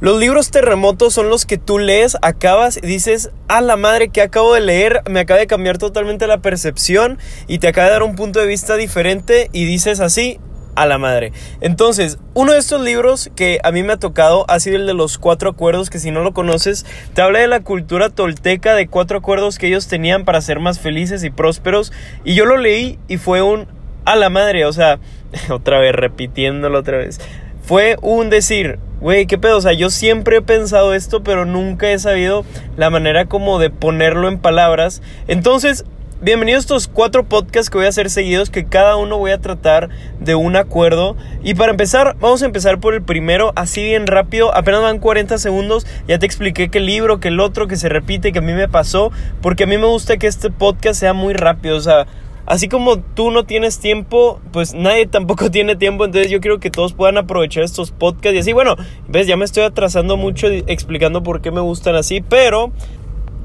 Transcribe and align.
Los 0.00 0.18
libros 0.18 0.50
terremotos 0.50 1.12
son 1.12 1.28
los 1.28 1.44
que 1.44 1.58
tú 1.58 1.78
lees, 1.78 2.16
acabas 2.22 2.78
y 2.78 2.86
dices, 2.86 3.30
a 3.48 3.60
la 3.60 3.76
madre 3.76 4.08
que 4.08 4.22
acabo 4.22 4.54
de 4.54 4.62
leer, 4.62 5.02
me 5.10 5.20
acaba 5.20 5.38
de 5.38 5.46
cambiar 5.46 5.76
totalmente 5.76 6.26
la 6.26 6.38
percepción 6.38 7.18
y 7.48 7.58
te 7.58 7.68
acaba 7.68 7.88
de 7.88 7.92
dar 7.92 8.02
un 8.02 8.16
punto 8.16 8.40
de 8.40 8.46
vista 8.46 8.76
diferente 8.76 9.50
y 9.52 9.66
dices 9.66 10.00
así, 10.00 10.40
a 10.74 10.86
la 10.86 10.96
madre. 10.96 11.32
Entonces, 11.60 12.18
uno 12.32 12.52
de 12.52 12.60
estos 12.60 12.80
libros 12.80 13.30
que 13.36 13.58
a 13.62 13.72
mí 13.72 13.82
me 13.82 13.92
ha 13.92 13.98
tocado 13.98 14.46
ha 14.48 14.58
sido 14.58 14.76
el 14.76 14.86
de 14.86 14.94
los 14.94 15.18
cuatro 15.18 15.50
acuerdos, 15.50 15.90
que 15.90 15.98
si 15.98 16.10
no 16.10 16.22
lo 16.22 16.32
conoces, 16.32 16.86
te 17.12 17.20
habla 17.20 17.40
de 17.40 17.48
la 17.48 17.60
cultura 17.60 18.08
tolteca, 18.08 18.74
de 18.74 18.88
cuatro 18.88 19.18
acuerdos 19.18 19.58
que 19.58 19.66
ellos 19.66 19.86
tenían 19.86 20.24
para 20.24 20.40
ser 20.40 20.60
más 20.60 20.80
felices 20.80 21.24
y 21.24 21.30
prósperos. 21.30 21.92
Y 22.24 22.34
yo 22.34 22.46
lo 22.46 22.56
leí 22.56 22.98
y 23.06 23.18
fue 23.18 23.42
un 23.42 23.68
a 24.06 24.16
la 24.16 24.30
madre, 24.30 24.64
o 24.64 24.72
sea, 24.72 24.98
otra 25.50 25.78
vez 25.78 25.94
repitiéndolo 25.94 26.78
otra 26.78 26.96
vez. 26.96 27.20
Fue 27.62 27.96
un 28.00 28.30
decir, 28.30 28.78
güey, 29.00 29.26
qué 29.26 29.38
pedo, 29.38 29.56
o 29.56 29.60
sea, 29.60 29.72
yo 29.72 29.90
siempre 29.90 30.38
he 30.38 30.42
pensado 30.42 30.94
esto, 30.94 31.22
pero 31.22 31.44
nunca 31.44 31.90
he 31.90 31.98
sabido 31.98 32.44
la 32.76 32.90
manera 32.90 33.24
como 33.24 33.58
de 33.58 33.70
ponerlo 33.70 34.28
en 34.28 34.38
palabras. 34.38 35.00
Entonces, 35.26 35.84
bienvenidos 36.20 36.58
a 36.58 36.60
estos 36.60 36.88
cuatro 36.88 37.24
podcasts 37.24 37.70
que 37.70 37.78
voy 37.78 37.86
a 37.86 37.90
hacer 37.90 38.10
seguidos, 38.10 38.50
que 38.50 38.66
cada 38.66 38.96
uno 38.96 39.16
voy 39.16 39.30
a 39.30 39.40
tratar 39.40 39.88
de 40.20 40.34
un 40.34 40.54
acuerdo. 40.54 41.16
Y 41.42 41.54
para 41.54 41.70
empezar, 41.70 42.14
vamos 42.20 42.42
a 42.42 42.46
empezar 42.46 42.78
por 42.78 42.92
el 42.92 43.02
primero, 43.02 43.52
así 43.56 43.82
bien 43.82 44.06
rápido, 44.06 44.54
apenas 44.54 44.82
van 44.82 44.98
40 44.98 45.38
segundos, 45.38 45.86
ya 46.06 46.18
te 46.18 46.26
expliqué 46.26 46.68
qué 46.68 46.80
libro, 46.80 47.20
que 47.20 47.28
el 47.28 47.40
otro, 47.40 47.68
que 47.68 47.76
se 47.76 47.88
repite, 47.88 48.32
que 48.32 48.40
a 48.40 48.42
mí 48.42 48.52
me 48.52 48.68
pasó, 48.68 49.12
porque 49.40 49.64
a 49.64 49.66
mí 49.66 49.78
me 49.78 49.86
gusta 49.86 50.18
que 50.18 50.26
este 50.26 50.50
podcast 50.50 51.00
sea 51.00 51.14
muy 51.14 51.32
rápido, 51.32 51.76
o 51.76 51.80
sea... 51.80 52.06
Así 52.50 52.66
como 52.66 52.98
tú 52.98 53.30
no 53.30 53.44
tienes 53.44 53.78
tiempo, 53.78 54.40
pues 54.50 54.74
nadie 54.74 55.06
tampoco 55.06 55.50
tiene 55.52 55.76
tiempo, 55.76 56.04
entonces 56.04 56.32
yo 56.32 56.40
quiero 56.40 56.58
que 56.58 56.68
todos 56.68 56.94
puedan 56.94 57.16
aprovechar 57.16 57.62
estos 57.62 57.92
podcasts 57.92 58.34
y 58.34 58.38
así, 58.40 58.52
bueno, 58.52 58.74
ves, 59.06 59.28
ya 59.28 59.36
me 59.36 59.44
estoy 59.44 59.62
atrasando 59.62 60.16
mucho 60.16 60.48
explicando 60.48 61.22
por 61.22 61.42
qué 61.42 61.52
me 61.52 61.60
gustan 61.60 61.94
así, 61.94 62.22
pero 62.22 62.72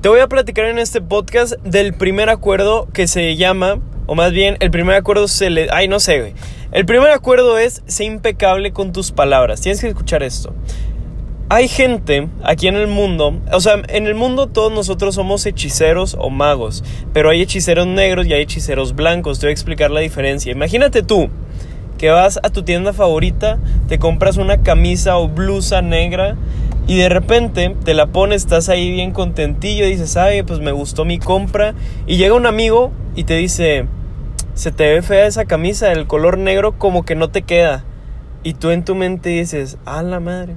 te 0.02 0.10
voy 0.10 0.22
a 0.22 0.28
platicar 0.28 0.66
en 0.66 0.80
este 0.80 1.02
podcast 1.02 1.54
del 1.58 1.94
primer 1.94 2.30
acuerdo 2.30 2.88
que 2.94 3.08
se 3.08 3.36
llama, 3.36 3.80
o 4.08 4.16
más 4.16 4.32
bien, 4.32 4.58
el 4.60 4.72
primer 4.72 4.96
acuerdo 4.96 5.28
se 5.28 5.52
le... 5.52 5.68
Ay, 5.72 5.88
no 5.88 6.00
sé, 6.00 6.22
güey. 6.22 6.34
El 6.72 6.88
primer 6.88 7.12
acuerdo 7.12 7.60
es, 7.60 7.84
sé 7.86 8.06
impecable 8.06 8.74
con 8.74 8.92
tus 8.92 9.12
palabras, 9.12 9.62
tienes 9.62 9.82
que 9.82 9.88
escuchar 9.88 10.24
esto. 10.24 10.52
Hay 11.48 11.68
gente 11.68 12.28
aquí 12.44 12.68
en 12.68 12.76
el 12.76 12.88
mundo, 12.88 13.40
o 13.52 13.60
sea, 13.60 13.80
en 13.90 14.08
el 14.08 14.16
mundo 14.16 14.48
todos 14.48 14.74
nosotros 14.74 15.14
somos 15.14 15.46
hechiceros 15.46 16.18
o 16.20 16.32
magos, 16.32 16.84
pero 17.14 17.30
hay 17.30 17.44
hechiceros 17.44 17.86
negros 17.86 18.26
y 18.26 18.34
hay 18.34 18.42
hechiceros 18.42 18.96
blancos. 18.96 19.38
Te 19.38 19.46
voy 19.46 19.52
a 19.52 19.54
explicar 19.54 19.92
la 19.92 20.00
diferencia. 20.00 20.52
Imagínate 20.52 21.04
tú 21.04 21.30
que 22.00 22.10
vas 22.10 22.40
a 22.42 22.50
tu 22.50 22.64
tienda 22.64 22.94
favorita, 22.94 23.60
te 23.88 24.00
compras 24.00 24.38
una 24.38 24.64
camisa 24.64 25.18
o 25.18 25.28
blusa 25.28 25.84
negra 25.84 26.36
y 26.88 26.98
de 26.98 27.10
repente 27.10 27.76
te 27.84 27.94
la 27.94 28.08
pones, 28.08 28.42
estás 28.42 28.68
ahí 28.68 28.90
bien 28.90 29.12
contentillo, 29.12 29.86
dices, 29.86 30.18
ay, 30.18 30.42
pues 30.42 30.62
me 30.62 30.72
gustó 30.72 31.06
mi 31.06 31.20
compra. 31.20 31.76
Y 32.08 32.18
llega 32.18 32.34
un 32.34 32.48
amigo 32.48 32.92
y 33.14 33.26
te 33.26 33.36
dice, 33.36 33.86
se 34.56 34.72
te 34.72 34.92
ve 34.92 35.04
fea 35.04 35.28
esa 35.28 35.46
camisa, 35.46 35.92
el 35.92 36.08
color 36.08 36.40
negro 36.40 36.80
como 36.80 37.06
que 37.06 37.14
no 37.14 37.30
te 37.30 37.44
queda. 37.44 37.84
Y 38.42 38.56
tú 38.56 38.72
en 38.72 38.84
tu 38.84 38.96
mente 38.96 39.30
dices, 39.30 39.78
a 39.86 40.02
la 40.02 40.20
madre 40.20 40.56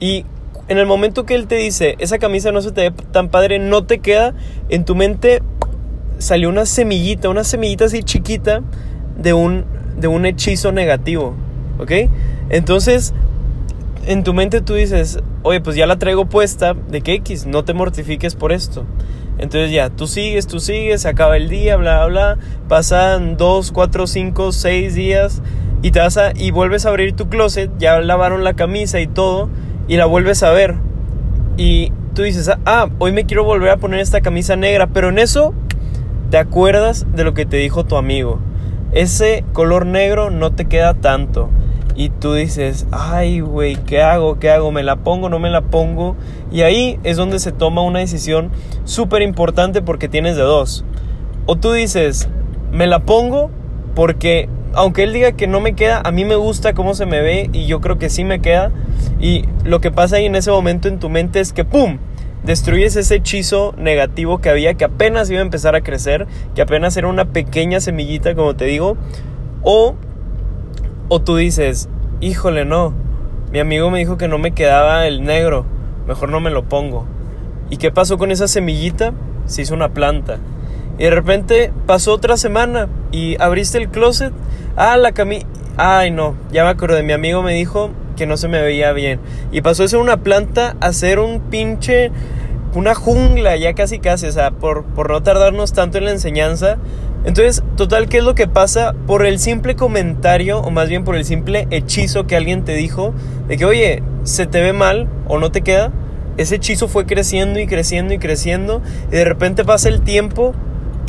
y 0.00 0.24
en 0.68 0.78
el 0.78 0.86
momento 0.86 1.26
que 1.26 1.34
él 1.34 1.46
te 1.46 1.56
dice, 1.56 1.96
esa 1.98 2.18
camisa 2.18 2.52
no 2.52 2.62
se 2.62 2.72
te 2.72 2.90
ve 2.90 2.96
tan 3.12 3.28
padre, 3.28 3.58
no 3.58 3.84
te 3.84 3.98
queda, 3.98 4.34
en 4.68 4.84
tu 4.84 4.94
mente 4.94 5.42
salió 6.18 6.48
una 6.48 6.66
semillita, 6.66 7.28
una 7.28 7.44
semillita 7.44 7.84
así 7.84 8.02
chiquita 8.02 8.62
de 9.16 9.32
un, 9.32 9.64
de 9.98 10.08
un 10.08 10.26
hechizo 10.26 10.72
negativo, 10.72 11.34
¿ok? 11.78 11.92
Entonces, 12.48 13.14
en 14.06 14.24
tu 14.24 14.32
mente 14.32 14.60
tú 14.60 14.74
dices, 14.74 15.18
oye, 15.42 15.60
pues 15.60 15.76
ya 15.76 15.86
la 15.86 15.98
traigo 15.98 16.26
puesta, 16.26 16.74
¿de 16.74 17.00
qué 17.00 17.14
X? 17.14 17.46
No 17.46 17.64
te 17.64 17.74
mortifiques 17.74 18.34
por 18.34 18.52
esto. 18.52 18.84
Entonces 19.38 19.72
ya, 19.72 19.88
tú 19.88 20.06
sigues, 20.06 20.46
tú 20.46 20.60
sigues, 20.60 21.02
se 21.02 21.08
acaba 21.08 21.36
el 21.36 21.48
día, 21.48 21.76
bla, 21.76 22.06
bla, 22.06 22.34
bla, 22.34 22.38
pasan 22.68 23.36
dos, 23.36 23.72
cuatro, 23.72 24.06
cinco, 24.06 24.52
seis 24.52 24.94
días 24.94 25.42
y 25.82 25.92
te 25.92 26.00
vas 26.00 26.16
a, 26.18 26.32
y 26.34 26.50
vuelves 26.50 26.84
a 26.84 26.90
abrir 26.90 27.14
tu 27.14 27.28
closet, 27.28 27.70
ya 27.78 28.00
lavaron 28.00 28.44
la 28.44 28.54
camisa 28.54 29.00
y 29.00 29.06
todo, 29.06 29.48
y 29.90 29.96
la 29.96 30.06
vuelves 30.06 30.44
a 30.44 30.52
ver. 30.52 30.76
Y 31.56 31.92
tú 32.14 32.22
dices, 32.22 32.48
ah, 32.64 32.88
hoy 33.00 33.10
me 33.10 33.26
quiero 33.26 33.42
volver 33.42 33.70
a 33.70 33.76
poner 33.76 33.98
esta 33.98 34.20
camisa 34.20 34.54
negra, 34.54 34.86
pero 34.86 35.08
en 35.08 35.18
eso 35.18 35.52
te 36.30 36.38
acuerdas 36.38 37.06
de 37.12 37.24
lo 37.24 37.34
que 37.34 37.44
te 37.44 37.56
dijo 37.56 37.84
tu 37.84 37.96
amigo. 37.96 38.38
Ese 38.92 39.44
color 39.52 39.86
negro 39.86 40.30
no 40.30 40.52
te 40.52 40.66
queda 40.66 40.94
tanto. 40.94 41.50
Y 41.96 42.10
tú 42.10 42.34
dices, 42.34 42.86
ay, 42.92 43.40
güey, 43.40 43.74
¿qué 43.74 44.00
hago? 44.00 44.38
¿Qué 44.38 44.50
hago? 44.50 44.70
¿Me 44.70 44.84
la 44.84 44.94
pongo? 44.94 45.28
¿No 45.28 45.40
me 45.40 45.50
la 45.50 45.62
pongo? 45.62 46.14
Y 46.52 46.62
ahí 46.62 47.00
es 47.02 47.16
donde 47.16 47.40
se 47.40 47.50
toma 47.50 47.82
una 47.82 47.98
decisión 47.98 48.52
súper 48.84 49.22
importante 49.22 49.82
porque 49.82 50.08
tienes 50.08 50.36
de 50.36 50.42
dos. 50.42 50.84
O 51.46 51.56
tú 51.56 51.72
dices, 51.72 52.28
me 52.70 52.86
la 52.86 53.00
pongo 53.00 53.50
porque 53.94 54.48
aunque 54.74 55.02
él 55.02 55.12
diga 55.12 55.32
que 55.32 55.46
no 55.46 55.60
me 55.60 55.74
queda, 55.74 56.00
a 56.04 56.10
mí 56.12 56.24
me 56.24 56.36
gusta 56.36 56.74
cómo 56.74 56.94
se 56.94 57.06
me 57.06 57.20
ve 57.20 57.50
y 57.52 57.66
yo 57.66 57.80
creo 57.80 57.98
que 57.98 58.08
sí 58.08 58.24
me 58.24 58.40
queda. 58.40 58.70
Y 59.20 59.44
lo 59.64 59.80
que 59.80 59.90
pasa 59.90 60.16
ahí 60.16 60.26
en 60.26 60.36
ese 60.36 60.50
momento 60.50 60.88
en 60.88 60.98
tu 60.98 61.08
mente 61.08 61.40
es 61.40 61.52
que 61.52 61.64
¡pum! 61.64 61.98
Destruyes 62.44 62.96
ese 62.96 63.16
hechizo 63.16 63.74
negativo 63.76 64.38
que 64.38 64.48
había, 64.48 64.74
que 64.74 64.84
apenas 64.84 65.28
iba 65.30 65.40
a 65.40 65.42
empezar 65.42 65.74
a 65.74 65.82
crecer, 65.82 66.26
que 66.54 66.62
apenas 66.62 66.96
era 66.96 67.08
una 67.08 67.26
pequeña 67.26 67.80
semillita, 67.80 68.34
como 68.34 68.56
te 68.56 68.64
digo. 68.64 68.96
O, 69.62 69.94
o 71.08 71.20
tú 71.20 71.36
dices, 71.36 71.90
híjole, 72.20 72.64
no, 72.64 72.94
mi 73.52 73.58
amigo 73.58 73.90
me 73.90 73.98
dijo 73.98 74.16
que 74.16 74.28
no 74.28 74.38
me 74.38 74.52
quedaba 74.52 75.06
el 75.06 75.22
negro, 75.22 75.66
mejor 76.06 76.30
no 76.30 76.40
me 76.40 76.50
lo 76.50 76.64
pongo. 76.64 77.04
¿Y 77.68 77.76
qué 77.76 77.90
pasó 77.90 78.16
con 78.16 78.30
esa 78.30 78.48
semillita? 78.48 79.12
Se 79.44 79.62
hizo 79.62 79.74
una 79.74 79.90
planta. 79.90 80.38
Y 80.98 81.04
de 81.04 81.10
repente 81.10 81.72
pasó 81.86 82.14
otra 82.14 82.36
semana 82.36 82.88
y 83.12 83.40
abriste 83.40 83.78
el 83.78 83.88
closet. 83.88 84.32
Ah, 84.76 84.96
la 84.96 85.12
camisa. 85.12 85.46
Ay, 85.76 86.10
no, 86.10 86.34
ya 86.52 86.64
me 86.64 86.70
acordé. 86.70 87.02
Mi 87.02 87.12
amigo 87.12 87.42
me 87.42 87.54
dijo 87.54 87.90
que 88.16 88.26
no 88.26 88.36
se 88.36 88.48
me 88.48 88.60
veía 88.60 88.92
bien. 88.92 89.20
Y 89.52 89.62
pasó 89.62 89.82
de 89.82 89.88
ser 89.88 89.98
una 89.98 90.18
planta 90.18 90.76
a 90.80 90.92
ser 90.92 91.18
un 91.18 91.40
pinche. 91.40 92.10
Una 92.74 92.94
jungla, 92.94 93.56
ya 93.56 93.74
casi 93.74 93.98
casi. 93.98 94.26
O 94.26 94.32
sea, 94.32 94.50
por, 94.50 94.84
por 94.84 95.10
no 95.10 95.22
tardarnos 95.22 95.72
tanto 95.72 95.98
en 95.98 96.04
la 96.04 96.12
enseñanza. 96.12 96.78
Entonces, 97.24 97.62
total, 97.76 98.08
¿qué 98.08 98.18
es 98.18 98.24
lo 98.24 98.34
que 98.34 98.48
pasa? 98.48 98.94
Por 99.06 99.26
el 99.26 99.38
simple 99.38 99.76
comentario, 99.76 100.60
o 100.60 100.70
más 100.70 100.88
bien 100.88 101.04
por 101.04 101.16
el 101.16 101.26
simple 101.26 101.66
hechizo 101.70 102.26
que 102.26 102.34
alguien 102.34 102.64
te 102.64 102.74
dijo, 102.74 103.12
de 103.46 103.58
que, 103.58 103.66
oye, 103.66 104.02
se 104.22 104.46
te 104.46 104.62
ve 104.62 104.72
mal 104.72 105.06
o 105.28 105.38
no 105.38 105.52
te 105.52 105.60
queda, 105.60 105.92
ese 106.38 106.54
hechizo 106.54 106.88
fue 106.88 107.04
creciendo 107.04 107.60
y 107.60 107.66
creciendo 107.66 108.14
y 108.14 108.18
creciendo, 108.18 108.80
y 109.08 109.16
de 109.16 109.24
repente 109.26 109.66
pasa 109.66 109.90
el 109.90 110.00
tiempo 110.00 110.54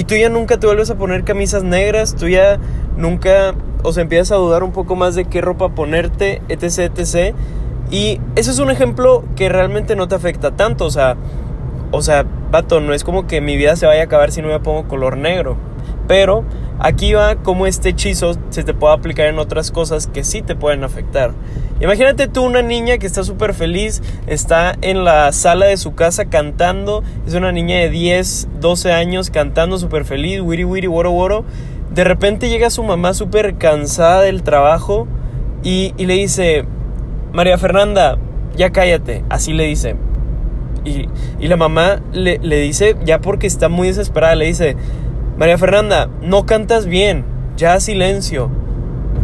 y 0.01 0.03
tú 0.03 0.15
ya 0.15 0.29
nunca 0.29 0.59
te 0.59 0.65
vuelves 0.65 0.89
a 0.89 0.95
poner 0.95 1.23
camisas 1.23 1.61
negras, 1.61 2.15
tú 2.15 2.27
ya 2.27 2.57
nunca, 2.97 3.53
o 3.83 3.93
sea, 3.93 4.01
empiezas 4.01 4.31
a 4.31 4.37
dudar 4.37 4.63
un 4.63 4.71
poco 4.71 4.95
más 4.95 5.13
de 5.13 5.25
qué 5.25 5.41
ropa 5.41 5.75
ponerte, 5.75 6.41
etc, 6.49 6.91
etc. 6.97 7.35
Y 7.91 8.19
eso 8.35 8.49
es 8.49 8.57
un 8.57 8.71
ejemplo 8.71 9.23
que 9.35 9.47
realmente 9.47 9.95
no 9.95 10.07
te 10.07 10.15
afecta 10.15 10.55
tanto, 10.55 10.85
o 10.85 10.89
sea, 10.89 11.17
o 11.91 12.01
sea, 12.01 12.25
vato, 12.49 12.79
no 12.79 12.95
es 12.95 13.03
como 13.03 13.27
que 13.27 13.41
mi 13.41 13.57
vida 13.57 13.75
se 13.75 13.85
vaya 13.85 14.01
a 14.01 14.05
acabar 14.05 14.31
si 14.31 14.41
no 14.41 14.47
me 14.47 14.59
pongo 14.59 14.87
color 14.87 15.17
negro. 15.17 15.55
Pero 16.07 16.43
aquí 16.79 17.13
va 17.13 17.35
como 17.35 17.67
este 17.67 17.89
hechizo 17.89 18.33
se 18.49 18.63
te 18.63 18.73
puede 18.73 18.93
aplicar 18.93 19.27
en 19.27 19.39
otras 19.39 19.71
cosas 19.71 20.07
que 20.07 20.23
sí 20.23 20.41
te 20.41 20.55
pueden 20.55 20.83
afectar. 20.83 21.33
Imagínate 21.81 22.27
tú 22.27 22.43
una 22.43 22.61
niña 22.61 22.99
que 22.99 23.07
está 23.07 23.23
súper 23.23 23.55
feliz, 23.55 24.03
está 24.27 24.75
en 24.81 25.03
la 25.03 25.31
sala 25.31 25.65
de 25.65 25.77
su 25.77 25.95
casa 25.95 26.25
cantando, 26.25 27.03
es 27.25 27.33
una 27.33 27.51
niña 27.51 27.77
de 27.77 27.89
10, 27.89 28.49
12 28.59 28.91
años 28.91 29.31
cantando 29.31 29.79
súper 29.79 30.05
feliz, 30.05 30.41
wiri 30.41 30.63
wiri, 30.63 30.87
woro 30.87 31.11
woro. 31.11 31.43
De 31.91 32.03
repente 32.03 32.49
llega 32.49 32.69
su 32.69 32.83
mamá 32.83 33.15
súper 33.15 33.57
cansada 33.57 34.21
del 34.21 34.43
trabajo 34.43 35.07
y, 35.63 35.93
le 35.97 36.13
dice, 36.13 36.65
María 37.33 37.57
Fernanda, 37.57 38.17
ya 38.55 38.71
cállate, 38.71 39.23
así 39.29 39.53
le 39.53 39.65
dice. 39.65 39.95
Y, 40.85 41.07
la 41.47 41.57
mamá 41.57 41.99
le, 42.11 42.37
le 42.39 42.59
dice, 42.59 42.95
ya 43.03 43.21
porque 43.21 43.47
está 43.47 43.69
muy 43.69 43.87
desesperada, 43.87 44.35
le 44.35 44.45
dice, 44.45 44.77
María 45.41 45.57
Fernanda, 45.57 46.07
no 46.21 46.45
cantas 46.45 46.85
bien, 46.85 47.25
ya 47.57 47.79
silencio. 47.79 48.51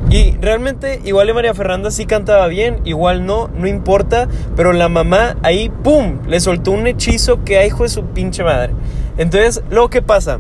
Y 0.10 0.32
realmente 0.42 1.00
igual 1.06 1.32
María 1.36 1.54
Fernanda 1.54 1.92
sí 1.92 2.08
cantaba 2.08 2.48
bien, 2.48 2.80
igual 2.86 3.28
no, 3.28 3.50
no 3.50 3.68
importa, 3.68 4.28
pero 4.56 4.74
la 4.74 4.90
mamá 4.90 5.38
ahí, 5.44 5.70
¡pum!, 5.70 6.22
le 6.28 6.40
soltó 6.40 6.72
un 6.72 6.88
hechizo 6.88 7.44
que 7.44 7.60
hay 7.60 7.68
hijo 7.68 7.84
de 7.84 7.90
su 7.90 8.04
pinche 8.04 8.44
madre. 8.44 8.74
Entonces, 9.20 9.62
luego 9.70 9.92
¿qué 9.92 10.02
pasa? 10.02 10.40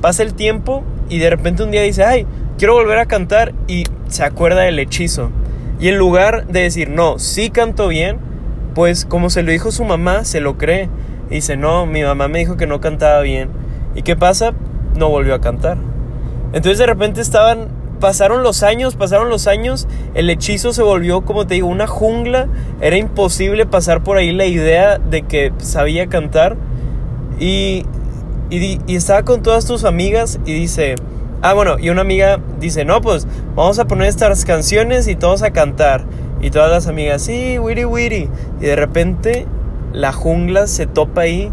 Pasa 0.00 0.22
el 0.22 0.32
tiempo 0.32 0.82
y 1.10 1.18
de 1.18 1.28
repente 1.28 1.62
un 1.62 1.72
día 1.72 1.82
dice, 1.82 2.04
ay, 2.04 2.26
quiero 2.56 2.72
volver 2.72 2.98
a 2.98 3.04
cantar 3.04 3.52
y 3.66 3.84
se 4.06 4.24
acuerda 4.24 4.62
del 4.62 4.78
hechizo. 4.78 5.30
Y 5.78 5.88
en 5.88 5.98
lugar 5.98 6.46
de 6.46 6.62
decir, 6.62 6.88
no, 6.88 7.18
sí 7.18 7.50
canto 7.50 7.88
bien, 7.88 8.16
pues 8.74 9.04
como 9.04 9.28
se 9.28 9.42
lo 9.42 9.52
dijo 9.52 9.72
su 9.72 9.84
mamá, 9.84 10.24
se 10.24 10.40
lo 10.40 10.56
cree. 10.56 10.88
Y 11.28 11.34
dice, 11.34 11.58
no, 11.58 11.84
mi 11.84 12.02
mamá 12.02 12.28
me 12.28 12.38
dijo 12.38 12.56
que 12.56 12.66
no 12.66 12.80
cantaba 12.80 13.20
bien. 13.20 13.50
¿Y 13.94 14.00
qué 14.00 14.16
pasa? 14.16 14.54
No 14.98 15.08
volvió 15.08 15.34
a 15.34 15.40
cantar. 15.40 15.78
Entonces 16.52 16.78
de 16.78 16.86
repente 16.86 17.20
estaban 17.20 17.68
pasaron 17.98 18.42
los 18.42 18.62
años, 18.62 18.96
pasaron 18.96 19.28
los 19.28 19.46
años, 19.46 19.86
el 20.14 20.30
hechizo 20.30 20.72
se 20.72 20.82
volvió, 20.82 21.22
como 21.22 21.46
te 21.46 21.54
digo, 21.54 21.68
una 21.68 21.86
jungla. 21.86 22.48
Era 22.80 22.96
imposible 22.96 23.66
pasar 23.66 24.02
por 24.02 24.16
ahí 24.16 24.32
la 24.32 24.46
idea 24.46 24.98
de 24.98 25.22
que 25.22 25.52
sabía 25.58 26.06
cantar. 26.08 26.56
Y, 27.38 27.84
y, 28.50 28.80
estaba 28.88 29.22
con 29.22 29.42
todas 29.42 29.66
tus 29.66 29.84
amigas 29.84 30.40
y 30.44 30.52
dice, 30.52 30.96
ah, 31.42 31.54
bueno, 31.54 31.78
y 31.78 31.90
una 31.90 32.00
amiga 32.00 32.40
dice, 32.58 32.84
no, 32.84 33.00
pues 33.00 33.26
vamos 33.54 33.78
a 33.78 33.86
poner 33.86 34.08
estas 34.08 34.44
canciones 34.44 35.08
y 35.08 35.16
todos 35.16 35.42
a 35.42 35.50
cantar. 35.50 36.04
Y 36.40 36.50
todas 36.50 36.70
las 36.70 36.86
amigas, 36.86 37.22
sí, 37.22 37.58
wiri 37.58 37.84
wiri. 37.84 38.28
Y 38.60 38.64
de 38.64 38.76
repente 38.76 39.46
la 39.92 40.12
jungla 40.12 40.66
se 40.66 40.86
topa 40.86 41.22
ahí. 41.22 41.50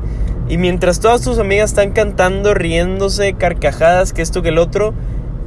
Y 0.48 0.58
mientras 0.58 1.00
todas 1.00 1.22
tus 1.22 1.40
amigas 1.40 1.72
están 1.72 1.92
cantando, 1.92 2.54
riéndose, 2.54 3.34
carcajadas, 3.34 4.14
que 4.14 4.22
esto 4.22 4.42
que 4.42 4.50
el 4.50 4.60
otro, 4.60 4.94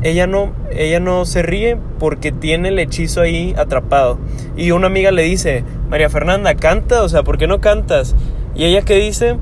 ella 0.02 0.26
no, 0.26 0.52
ella 0.72 0.98
no 0.98 1.24
se 1.24 1.42
ríe 1.42 1.78
porque 1.98 2.32
tiene 2.32 2.68
el 2.68 2.78
hechizo 2.78 3.20
ahí 3.20 3.54
atrapado. 3.56 4.18
Y 4.56 4.72
una 4.72 4.88
amiga 4.88 5.12
le 5.12 5.22
dice, 5.22 5.64
María 5.88 6.10
Fernanda, 6.10 6.54
canta, 6.54 7.02
o 7.02 7.08
sea, 7.08 7.22
¿por 7.22 7.38
qué 7.38 7.46
no 7.46 7.60
cantas? 7.60 8.16
Y 8.54 8.64
ella 8.64 8.82
que 8.82 8.96
dice, 8.96 9.36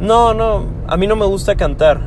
no, 0.00 0.34
no, 0.34 0.66
a 0.88 0.96
mí 0.96 1.06
no 1.06 1.14
me 1.14 1.26
gusta 1.26 1.54
cantar. 1.54 2.00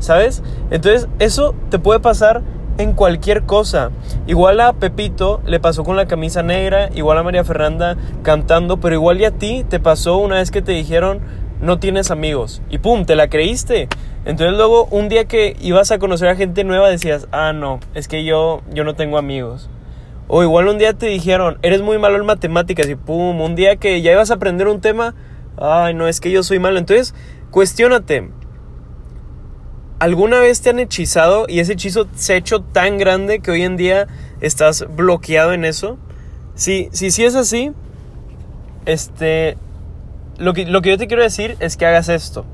¿Sabes? 0.00 0.42
Entonces, 0.70 1.08
eso 1.20 1.54
te 1.70 1.78
puede 1.78 2.00
pasar 2.00 2.42
en 2.78 2.92
cualquier 2.92 3.44
cosa. 3.44 3.90
Igual 4.26 4.60
a 4.60 4.72
Pepito 4.74 5.40
le 5.46 5.60
pasó 5.60 5.84
con 5.84 5.96
la 5.96 6.06
camisa 6.06 6.42
negra, 6.42 6.90
igual 6.94 7.18
a 7.18 7.22
María 7.22 7.44
Fernanda 7.44 7.96
cantando, 8.22 8.78
pero 8.78 8.94
igual 8.94 9.20
y 9.20 9.24
a 9.24 9.30
ti 9.30 9.64
te 9.68 9.80
pasó 9.80 10.18
una 10.18 10.36
vez 10.36 10.50
que 10.50 10.62
te 10.62 10.72
dijeron 10.72 11.20
no 11.60 11.78
tienes 11.78 12.10
amigos 12.10 12.62
y 12.70 12.78
pum, 12.78 13.04
te 13.04 13.16
la 13.16 13.28
creíste. 13.28 13.88
Entonces 14.24 14.56
luego 14.56 14.86
un 14.86 15.08
día 15.08 15.26
que 15.26 15.56
ibas 15.60 15.90
a 15.92 15.98
conocer 15.98 16.28
a 16.28 16.36
gente 16.36 16.64
nueva 16.64 16.88
decías, 16.88 17.28
ah 17.32 17.52
no, 17.52 17.80
es 17.94 18.08
que 18.08 18.24
yo, 18.24 18.62
yo 18.72 18.84
no 18.84 18.94
tengo 18.94 19.18
amigos. 19.18 19.70
O 20.28 20.42
igual 20.42 20.68
un 20.68 20.78
día 20.78 20.92
te 20.92 21.06
dijeron, 21.06 21.58
eres 21.62 21.82
muy 21.82 21.98
malo 21.98 22.16
en 22.16 22.26
matemáticas 22.26 22.88
y 22.88 22.96
pum, 22.96 23.40
un 23.40 23.54
día 23.54 23.76
que 23.76 24.02
ya 24.02 24.12
ibas 24.12 24.30
a 24.30 24.34
aprender 24.34 24.68
un 24.68 24.80
tema, 24.80 25.14
ay 25.56 25.94
no, 25.94 26.08
es 26.08 26.20
que 26.20 26.30
yo 26.30 26.42
soy 26.42 26.58
malo. 26.58 26.78
Entonces, 26.78 27.14
cuestiónate, 27.50 28.30
¿Alguna 29.98 30.40
vez 30.40 30.60
te 30.60 30.68
han 30.68 30.78
hechizado 30.78 31.46
y 31.48 31.60
ese 31.60 31.72
hechizo 31.72 32.06
se 32.14 32.34
ha 32.34 32.36
hecho 32.36 32.60
tan 32.60 32.98
grande 32.98 33.40
que 33.40 33.50
hoy 33.50 33.62
en 33.62 33.78
día 33.78 34.06
estás 34.42 34.86
bloqueado 34.94 35.54
en 35.54 35.64
eso? 35.64 35.96
Si 36.54 36.90
sí 36.92 37.10
si, 37.10 37.24
es 37.24 37.34
así, 37.34 37.72
este, 38.84 39.56
lo 40.38 40.52
que, 40.52 40.66
lo 40.66 40.82
que 40.82 40.90
yo 40.90 40.98
te 40.98 41.06
quiero 41.06 41.22
decir 41.22 41.56
es 41.60 41.76
que 41.76 41.86
hagas 41.86 42.08
esto. 42.08 42.44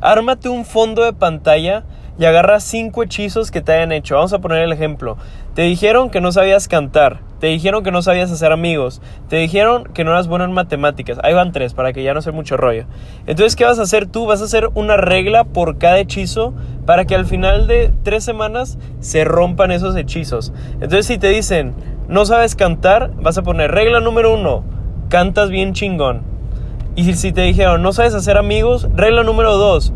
Ármate 0.00 0.48
un 0.48 0.64
fondo 0.64 1.04
de 1.04 1.12
pantalla 1.12 1.84
y 2.18 2.24
agarra 2.26 2.60
cinco 2.60 3.02
hechizos 3.02 3.50
que 3.50 3.60
te 3.60 3.72
hayan 3.72 3.92
hecho. 3.92 4.16
Vamos 4.16 4.32
a 4.32 4.38
poner 4.38 4.62
el 4.62 4.72
ejemplo. 4.72 5.16
Te 5.54 5.62
dijeron 5.62 6.10
que 6.10 6.20
no 6.20 6.32
sabías 6.32 6.68
cantar. 6.68 7.20
Te 7.40 7.48
dijeron 7.48 7.82
que 7.82 7.90
no 7.90 8.02
sabías 8.02 8.30
hacer 8.30 8.52
amigos. 8.52 9.02
Te 9.28 9.36
dijeron 9.36 9.84
que 9.92 10.04
no 10.04 10.12
eras 10.12 10.28
bueno 10.28 10.44
en 10.44 10.52
matemáticas. 10.52 11.18
Ahí 11.22 11.34
van 11.34 11.52
tres 11.52 11.74
para 11.74 11.92
que 11.92 12.02
ya 12.02 12.14
no 12.14 12.22
sea 12.22 12.32
mucho 12.32 12.56
rollo. 12.56 12.86
Entonces, 13.26 13.56
¿qué 13.56 13.64
vas 13.64 13.78
a 13.78 13.82
hacer 13.82 14.06
tú? 14.06 14.26
Vas 14.26 14.40
a 14.40 14.44
hacer 14.44 14.70
una 14.74 14.96
regla 14.96 15.44
por 15.44 15.78
cada 15.78 15.98
hechizo 15.98 16.54
para 16.86 17.04
que 17.04 17.14
al 17.14 17.26
final 17.26 17.66
de 17.66 17.92
tres 18.02 18.24
semanas 18.24 18.78
se 19.00 19.24
rompan 19.24 19.72
esos 19.72 19.96
hechizos. 19.96 20.52
Entonces, 20.74 21.06
si 21.06 21.18
te 21.18 21.28
dicen 21.28 21.74
no 22.08 22.26
sabes 22.26 22.54
cantar, 22.54 23.12
vas 23.16 23.38
a 23.38 23.42
poner 23.42 23.70
regla 23.70 23.98
número 24.00 24.34
uno. 24.34 24.62
Cantas 25.08 25.48
bien 25.48 25.72
chingón. 25.72 26.33
Y 26.96 27.12
si 27.14 27.32
te 27.32 27.42
dijeron 27.42 27.82
no 27.82 27.92
sabes 27.92 28.14
hacer 28.14 28.36
amigos, 28.36 28.88
regla 28.94 29.22
número 29.22 29.56
dos 29.56 29.92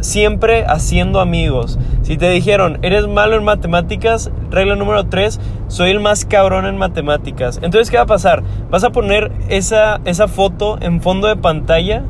siempre 0.00 0.64
haciendo 0.66 1.20
amigos. 1.20 1.78
Si 2.02 2.16
te 2.16 2.30
dijeron, 2.30 2.78
eres 2.82 3.06
malo 3.06 3.36
en 3.36 3.44
matemáticas, 3.44 4.30
regla 4.50 4.76
número 4.76 5.06
3, 5.06 5.40
soy 5.68 5.90
el 5.90 6.00
más 6.00 6.24
cabrón 6.24 6.66
en 6.66 6.76
matemáticas. 6.76 7.58
Entonces, 7.62 7.90
¿qué 7.90 7.96
va 7.96 8.04
a 8.04 8.06
pasar? 8.06 8.42
Vas 8.70 8.84
a 8.84 8.90
poner 8.90 9.30
esa, 9.48 10.00
esa 10.04 10.28
foto 10.28 10.78
en 10.80 11.00
fondo 11.00 11.28
de 11.28 11.36
pantalla 11.36 12.02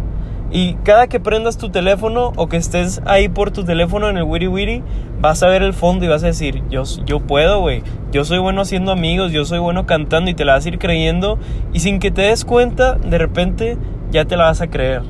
y 0.52 0.74
cada 0.82 1.06
que 1.06 1.20
prendas 1.20 1.58
tu 1.58 1.70
teléfono 1.70 2.32
o 2.36 2.48
que 2.48 2.56
estés 2.56 3.00
ahí 3.06 3.28
por 3.28 3.52
tu 3.52 3.64
teléfono 3.64 4.08
en 4.08 4.16
el 4.16 4.24
Wiri 4.24 4.48
Wiri, 4.48 4.82
vas 5.20 5.42
a 5.42 5.48
ver 5.48 5.62
el 5.62 5.74
fondo 5.74 6.04
y 6.04 6.08
vas 6.08 6.24
a 6.24 6.26
decir, 6.26 6.62
yo, 6.70 6.82
yo 7.06 7.20
puedo, 7.20 7.60
güey. 7.60 7.82
Yo 8.10 8.24
soy 8.24 8.38
bueno 8.38 8.62
haciendo 8.62 8.90
amigos, 8.90 9.30
yo 9.30 9.44
soy 9.44 9.60
bueno 9.60 9.86
cantando 9.86 10.30
y 10.30 10.34
te 10.34 10.44
la 10.44 10.54
vas 10.54 10.64
a 10.64 10.68
ir 10.68 10.78
creyendo. 10.78 11.38
Y 11.72 11.80
sin 11.80 12.00
que 12.00 12.10
te 12.10 12.22
des 12.22 12.44
cuenta, 12.44 12.94
de 12.94 13.18
repente 13.18 13.76
ya 14.10 14.24
te 14.24 14.36
la 14.36 14.44
vas 14.44 14.60
a 14.60 14.68
creer. 14.68 15.02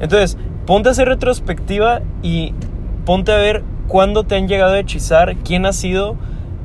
Entonces, 0.00 0.38
ponte 0.66 0.88
a 0.88 0.92
hacer 0.92 1.08
retrospectiva 1.08 2.00
y 2.22 2.54
ponte 3.04 3.32
a 3.32 3.38
ver 3.38 3.62
cuándo 3.86 4.24
te 4.24 4.36
han 4.36 4.48
llegado 4.48 4.74
a 4.74 4.78
hechizar, 4.78 5.36
quién 5.36 5.66
ha 5.66 5.72
sido 5.72 6.16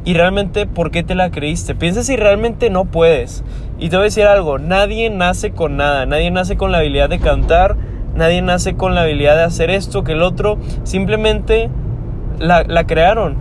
y 0.06 0.14
realmente 0.14 0.66
por 0.66 0.92
qué 0.92 1.04
te 1.04 1.16
la 1.16 1.32
creíste. 1.32 1.76
Piensa 1.76 2.04
si 2.04 2.16
realmente 2.16 2.70
no 2.70 2.86
puedes. 2.86 3.44
Y 3.80 3.90
te 3.90 3.96
voy 3.96 4.04
a 4.04 4.06
decir 4.06 4.26
algo, 4.26 4.60
nadie 4.60 5.10
nace 5.10 5.52
con 5.52 5.78
nada, 5.78 6.06
nadie 6.06 6.32
nace 6.32 6.58
con 6.58 6.72
la 6.72 6.80
habilidad 6.80 7.10
de 7.10 7.20
cantar, 7.20 7.76
nadie 8.16 8.42
nace 8.42 8.76
con 8.76 8.96
la 8.96 9.02
habilidad 9.02 9.36
de 9.36 9.44
hacer 9.44 9.70
esto, 9.70 10.04
que 10.04 10.12
el 10.14 10.22
otro, 10.22 10.58
simplemente 10.84 11.70
la, 12.40 12.64
la 12.64 12.86
crearon. 12.86 13.38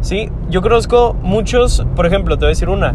¿Sí? 0.00 0.30
Yo 0.50 0.62
conozco 0.62 1.14
muchos, 1.22 1.86
por 1.94 2.06
ejemplo, 2.06 2.36
te 2.36 2.40
voy 2.40 2.48
a 2.48 2.56
decir 2.56 2.68
una. 2.68 2.94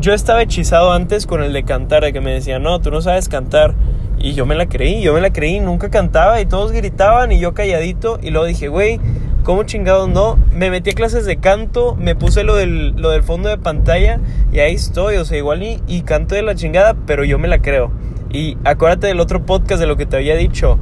Yo 0.00 0.12
estaba 0.12 0.42
hechizado 0.42 0.92
antes 0.92 1.26
con 1.26 1.42
el 1.42 1.52
de 1.52 1.64
cantar, 1.64 2.04
de 2.04 2.12
que 2.12 2.20
me 2.20 2.32
decían, 2.32 2.62
no, 2.62 2.80
tú 2.80 2.90
no 2.92 3.00
sabes 3.00 3.28
cantar. 3.28 3.74
Y 4.22 4.34
yo 4.34 4.46
me 4.46 4.54
la 4.54 4.66
creí, 4.66 5.02
yo 5.02 5.12
me 5.12 5.20
la 5.20 5.32
creí, 5.32 5.58
nunca 5.58 5.90
cantaba 5.90 6.40
y 6.40 6.46
todos 6.46 6.70
gritaban 6.70 7.32
y 7.32 7.40
yo 7.40 7.54
calladito. 7.54 8.20
Y 8.22 8.30
luego 8.30 8.46
dije, 8.46 8.68
güey, 8.68 9.00
¿cómo 9.42 9.64
chingados 9.64 10.08
no? 10.08 10.38
Me 10.54 10.70
metí 10.70 10.90
a 10.90 10.94
clases 10.94 11.26
de 11.26 11.38
canto, 11.38 11.96
me 11.96 12.14
puse 12.14 12.44
lo 12.44 12.54
del, 12.54 12.90
lo 12.92 13.10
del 13.10 13.24
fondo 13.24 13.48
de 13.48 13.58
pantalla 13.58 14.20
y 14.52 14.60
ahí 14.60 14.74
estoy, 14.74 15.16
o 15.16 15.24
sea, 15.24 15.38
igual 15.38 15.64
y, 15.64 15.82
y 15.88 16.02
canto 16.02 16.36
de 16.36 16.42
la 16.42 16.54
chingada, 16.54 16.94
pero 17.04 17.24
yo 17.24 17.40
me 17.40 17.48
la 17.48 17.58
creo. 17.58 17.90
Y 18.30 18.56
acuérdate 18.64 19.08
del 19.08 19.18
otro 19.18 19.44
podcast 19.44 19.80
de 19.80 19.88
lo 19.88 19.96
que 19.96 20.06
te 20.06 20.16
había 20.16 20.36
dicho, 20.36 20.78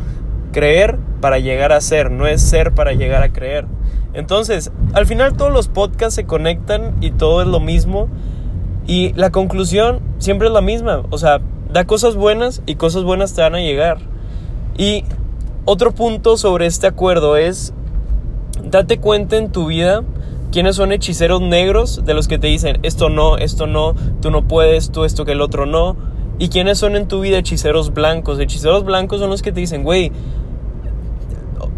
creer 0.52 0.98
para 1.22 1.38
llegar 1.38 1.72
a 1.72 1.80
ser, 1.80 2.10
no 2.10 2.26
es 2.26 2.42
ser 2.42 2.72
para 2.72 2.92
llegar 2.92 3.22
a 3.22 3.32
creer. 3.32 3.64
Entonces, 4.12 4.70
al 4.92 5.06
final 5.06 5.36
todos 5.36 5.50
los 5.50 5.68
podcasts 5.68 6.14
se 6.14 6.24
conectan 6.24 6.96
y 7.00 7.12
todo 7.12 7.40
es 7.40 7.48
lo 7.48 7.60
mismo. 7.60 8.08
Y 8.86 9.12
la 9.14 9.30
conclusión 9.30 10.00
siempre 10.18 10.48
es 10.48 10.52
la 10.52 10.60
misma. 10.60 11.04
O 11.10 11.18
sea, 11.18 11.40
da 11.72 11.84
cosas 11.84 12.16
buenas 12.16 12.62
y 12.66 12.76
cosas 12.76 13.04
buenas 13.04 13.34
te 13.34 13.42
van 13.42 13.54
a 13.54 13.60
llegar. 13.60 13.98
Y 14.76 15.04
otro 15.64 15.92
punto 15.92 16.36
sobre 16.36 16.66
este 16.66 16.86
acuerdo 16.86 17.36
es, 17.36 17.72
date 18.64 18.98
cuenta 18.98 19.36
en 19.36 19.52
tu 19.52 19.66
vida 19.66 20.02
quiénes 20.52 20.76
son 20.76 20.92
hechiceros 20.92 21.40
negros 21.40 22.04
de 22.04 22.14
los 22.14 22.28
que 22.28 22.38
te 22.38 22.48
dicen, 22.48 22.78
esto 22.82 23.08
no, 23.08 23.36
esto 23.38 23.66
no, 23.66 23.94
tú 24.20 24.30
no 24.30 24.48
puedes, 24.48 24.90
tú 24.90 25.04
esto 25.04 25.24
que 25.24 25.32
el 25.32 25.40
otro 25.40 25.66
no. 25.66 25.96
Y 26.38 26.48
quiénes 26.48 26.78
son 26.78 26.96
en 26.96 27.06
tu 27.06 27.20
vida 27.20 27.38
hechiceros 27.38 27.92
blancos. 27.92 28.38
Hechiceros 28.38 28.84
blancos 28.84 29.20
son 29.20 29.28
los 29.28 29.42
que 29.42 29.52
te 29.52 29.60
dicen, 29.60 29.82
güey, 29.84 30.10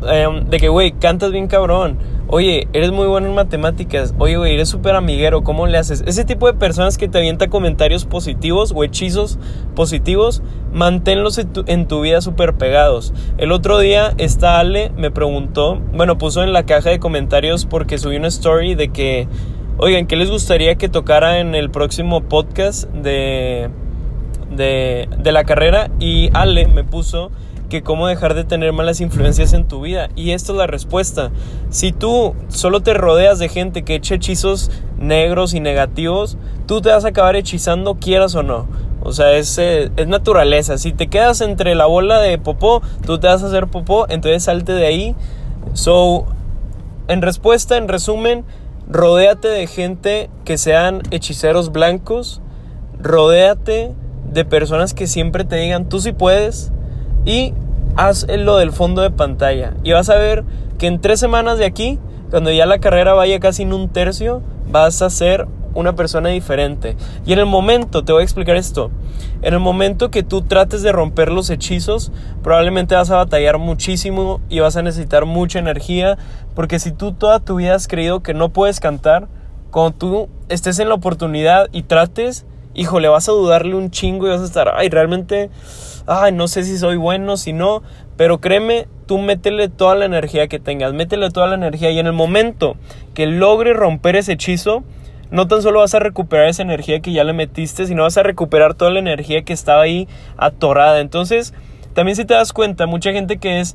em, 0.08 0.44
de 0.49 0.58
que, 0.58 0.68
güey, 0.68 0.92
cantas 0.92 1.32
bien 1.32 1.49
cabrón 1.49 1.99
Oye, 2.34 2.66
eres 2.72 2.92
muy 2.92 3.06
bueno 3.06 3.26
en 3.26 3.34
matemáticas. 3.34 4.14
Oye, 4.18 4.38
güey, 4.38 4.54
eres 4.54 4.70
súper 4.70 4.94
amiguero. 4.94 5.44
¿Cómo 5.44 5.66
le 5.66 5.76
haces? 5.76 6.02
Ese 6.06 6.24
tipo 6.24 6.46
de 6.46 6.54
personas 6.54 6.96
que 6.96 7.06
te 7.06 7.18
avienta 7.18 7.50
comentarios 7.50 8.06
positivos 8.06 8.72
o 8.74 8.84
hechizos 8.84 9.38
positivos, 9.74 10.42
manténlos 10.72 11.36
en 11.36 11.88
tu, 11.88 12.00
vida 12.00 12.22
súper 12.22 12.54
pegados. 12.54 13.12
El 13.36 13.52
otro 13.52 13.78
día, 13.78 14.14
esta 14.16 14.58
Ale 14.58 14.92
me 14.96 15.10
preguntó, 15.10 15.78
bueno, 15.92 16.16
puso 16.16 16.42
en 16.42 16.54
la 16.54 16.64
caja 16.64 16.88
de 16.88 16.98
comentarios 16.98 17.66
porque 17.66 17.98
subí 17.98 18.16
una 18.16 18.28
story 18.28 18.76
de 18.76 18.88
que, 18.88 19.28
oigan, 19.76 20.06
¿qué 20.06 20.16
les 20.16 20.30
gustaría 20.30 20.76
que 20.76 20.88
tocara 20.88 21.38
en 21.38 21.54
el 21.54 21.70
próximo 21.70 22.22
podcast 22.22 22.84
de, 22.94 23.68
de, 24.56 25.06
de 25.18 25.32
la 25.32 25.44
carrera? 25.44 25.90
Y 26.00 26.30
Ale 26.32 26.66
me 26.66 26.82
puso 26.82 27.30
que 27.73 27.83
cómo 27.83 28.07
dejar 28.07 28.35
de 28.35 28.45
tener 28.45 28.71
malas 28.75 29.00
influencias 29.00 29.55
en 29.55 29.67
tu 29.67 29.81
vida. 29.81 30.11
Y 30.14 30.33
esta 30.33 30.52
es 30.52 30.59
la 30.59 30.67
respuesta. 30.67 31.31
Si 31.71 31.91
tú 31.91 32.35
solo 32.49 32.83
te 32.83 32.93
rodeas 32.93 33.38
de 33.38 33.49
gente 33.49 33.83
que 33.83 33.95
echa 33.95 34.17
hechizos 34.17 34.71
negros 34.99 35.55
y 35.55 35.61
negativos, 35.61 36.37
tú 36.67 36.83
te 36.83 36.91
vas 36.91 37.07
a 37.07 37.09
acabar 37.09 37.35
hechizando 37.35 37.95
quieras 37.95 38.35
o 38.35 38.43
no. 38.43 38.69
O 39.00 39.12
sea, 39.12 39.33
es, 39.33 39.57
eh, 39.57 39.91
es 39.97 40.07
naturaleza. 40.07 40.76
Si 40.76 40.93
te 40.93 41.07
quedas 41.07 41.41
entre 41.41 41.75
la 41.75 41.87
bola 41.87 42.19
de 42.19 42.37
popó, 42.37 42.83
tú 43.07 43.19
te 43.19 43.26
vas 43.26 43.43
a 43.43 43.47
hacer 43.47 43.69
popó, 43.69 44.05
entonces 44.11 44.43
salte 44.43 44.75
de 44.75 44.85
ahí. 44.85 45.17
So, 45.73 46.26
en 47.09 47.23
respuesta, 47.23 47.79
en 47.79 47.88
resumen, 47.88 48.45
rodéate 48.87 49.49
de 49.49 49.67
gente 49.67 50.29
que 50.45 50.59
sean 50.59 51.00
hechiceros 51.11 51.73
blancos. 51.73 52.43
Rodéate 53.00 53.95
de 54.31 54.45
personas 54.45 54.93
que 54.93 55.07
siempre 55.07 55.45
te 55.45 55.57
digan, 55.57 55.88
tú 55.88 56.00
sí 56.00 56.12
puedes. 56.12 56.71
Y 57.25 57.55
haz 57.96 58.26
lo 58.28 58.56
del 58.56 58.72
fondo 58.72 59.02
de 59.02 59.11
pantalla 59.11 59.75
y 59.82 59.92
vas 59.92 60.08
a 60.08 60.16
ver 60.16 60.44
que 60.78 60.87
en 60.87 61.00
tres 61.00 61.20
semanas 61.20 61.58
de 61.58 61.64
aquí, 61.64 61.99
cuando 62.30 62.50
ya 62.50 62.66
la 62.66 62.78
carrera 62.78 63.14
vaya 63.14 63.40
casi 63.40 63.62
en 63.62 63.72
un 63.72 63.88
tercio, 63.88 64.42
vas 64.70 65.02
a 65.02 65.11
ser 65.11 65.46
una 65.75 65.94
persona 65.94 66.30
diferente. 66.30 66.96
Y 67.25 67.32
en 67.32 67.38
el 67.38 67.46
momento, 67.46 68.04
te 68.04 68.12
voy 68.12 68.20
a 68.20 68.25
explicar 68.25 68.56
esto, 68.56 68.90
en 69.42 69.54
el 69.54 69.61
momento 69.61 70.11
que 70.11 70.22
tú 70.22 70.42
trates 70.42 70.82
de 70.82 70.92
romper 70.92 71.30
los 71.30 71.50
hechizos, 71.50 72.12
probablemente 72.42 72.94
vas 72.94 73.11
a 73.11 73.16
batallar 73.16 73.58
muchísimo 73.58 74.40
y 74.49 74.61
vas 74.61 74.76
a 74.76 74.82
necesitar 74.82 75.25
mucha 75.25 75.58
energía, 75.58 76.18
porque 76.54 76.78
si 76.78 76.92
tú 76.92 77.12
toda 77.12 77.40
tu 77.40 77.56
vida 77.56 77.75
has 77.75 77.88
creído 77.88 78.22
que 78.22 78.34
no 78.34 78.50
puedes 78.50 78.80
cantar, 78.80 79.28
cuando 79.70 79.96
tú 79.96 80.28
estés 80.49 80.78
en 80.78 80.88
la 80.88 80.94
oportunidad 80.94 81.68
y 81.72 81.82
trates, 81.82 82.44
híjole, 82.75 83.09
vas 83.09 83.29
a 83.29 83.33
dudarle 83.33 83.75
un 83.75 83.91
chingo 83.91 84.26
y 84.26 84.31
vas 84.31 84.41
a 84.41 84.45
estar, 84.45 84.73
ay, 84.75 84.88
realmente, 84.88 85.50
ay, 86.07 86.33
no 86.33 86.49
sé 86.49 86.64
si 86.64 86.79
soy 86.79 86.97
bueno, 86.97 87.37
si 87.37 87.52
no, 87.52 87.83
pero 88.17 88.41
créeme, 88.41 88.88
tú 89.07 89.19
métele 89.19 89.69
toda 89.69 89.95
la 89.95 90.05
energía 90.05 90.49
que 90.49 90.59
tengas, 90.59 90.93
métele 90.93 91.31
toda 91.31 91.47
la 91.47 91.55
energía 91.55 91.91
y 91.91 91.99
en 91.99 92.07
el 92.07 92.12
momento 92.12 92.76
que 93.14 93.26
logres 93.26 93.76
romper 93.76 94.17
ese 94.17 94.33
hechizo, 94.33 94.85
no 95.31 95.49
tan 95.49 95.62
solo 95.62 95.81
vas 95.81 95.95
a 95.95 95.99
recuperar 95.99 96.49
esa 96.49 96.62
energía 96.62 97.00
que 97.00 97.12
ya 97.12 97.25
le 97.25 97.33
metiste, 97.33 97.87
sino 97.87 98.02
vas 98.02 98.19
a 98.19 98.23
recuperar 98.23 98.75
toda 98.75 98.91
la 98.91 98.99
energía 98.99 99.43
que 99.43 99.55
estaba 99.55 99.83
ahí 99.83 100.07
atorada. 100.37 101.00
Entonces, 101.00 101.55
también 101.95 102.17
si 102.17 102.26
te 102.26 102.35
das 102.35 102.52
cuenta, 102.52 102.87
mucha 102.87 103.12
gente 103.12 103.38
que 103.38 103.61
es 103.61 103.75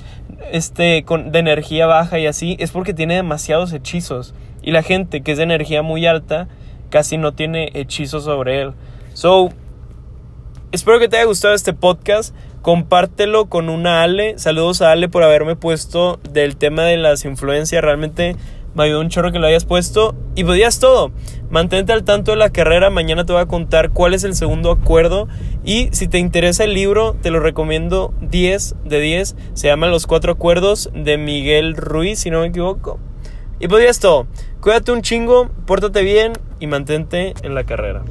este, 0.51 1.04
con, 1.04 1.32
de 1.32 1.39
energía 1.39 1.88
baja 1.88 2.20
y 2.20 2.27
así, 2.27 2.58
es 2.60 2.72
porque 2.72 2.94
tiene 2.94 3.16
demasiados 3.16 3.74
hechizos. 3.74 4.36
Y 4.62 4.72
la 4.72 4.84
gente 4.84 5.22
que 5.22 5.32
es 5.32 5.38
de 5.38 5.46
energía 5.46 5.82
muy 5.82 6.06
alta, 6.06 6.48
casi 6.89 7.17
no 7.17 7.34
tiene 7.34 7.72
hechizos 7.74 8.24
sobre 8.24 8.62
él. 8.62 8.74
So, 9.13 9.50
espero 10.72 11.00
que 11.00 11.08
te 11.08 11.17
haya 11.17 11.25
gustado 11.25 11.53
este 11.53 11.74
podcast. 11.74 12.36
Compártelo 12.62 13.48
con 13.48 13.70
una 13.70 14.03
Ale. 14.03 14.38
Saludos 14.38 14.82
a 14.82 14.91
Ale 14.91 15.10
por 15.10 15.24
haberme 15.24 15.56
puesto 15.56 16.20
del 16.29 16.58
tema 16.58 16.84
de 16.84 16.98
las 16.98 17.24
influencias. 17.25 17.82
Realmente 17.82 18.36
me 18.75 18.84
ayudó 18.84 19.00
un 19.00 19.10
chorro 19.10 19.32
que 19.32 19.39
lo 19.39 19.48
hayas 19.48 19.65
puesto. 19.65 20.15
Y 20.36 20.44
pues 20.44 20.60
ya 20.60 20.67
es 20.67 20.79
todo. 20.79 21.12
Mantente 21.50 21.94
al 21.94 22.03
tanto 22.03 22.32
de 22.32 22.38
la 22.38 22.51
carrera. 22.51 22.89
Mañana 22.89 23.25
te 23.25 23.34
voy 23.34 23.41
a 23.41 23.48
contar 23.48 23.91
cuál 23.91 24.13
es 24.13 24.24
el 24.24 24.36
segundo 24.36 24.70
acuerdo. 24.70 25.27
Y 25.63 25.89
si 25.94 26.08
te 26.08 26.20
interesa 26.20 26.63
el 26.63 26.74
libro, 26.74 27.15
te 27.22 27.32
lo 27.32 27.39
recomiendo 27.39 28.13
10 28.22 28.75
de 28.84 29.00
10. 29.00 29.36
Se 29.53 29.67
llama 29.67 29.88
Los 29.88 30.06
Cuatro 30.06 30.34
Acuerdos 30.34 30.89
de 30.94 31.17
Miguel 31.17 31.75
Ruiz, 31.75 32.20
si 32.20 32.29
no 32.29 32.41
me 32.41 32.48
equivoco. 32.48 33.00
Y 33.60 33.67
pues 33.67 34.00
todo. 34.00 34.27
Cuídate 34.62 34.91
un 34.91 35.01
chingo, 35.01 35.50
pórtate 35.65 36.03
bien 36.03 36.34
y 36.59 36.67
mantente 36.67 37.33
en 37.43 37.55
la 37.55 37.65
carrera. 37.65 38.03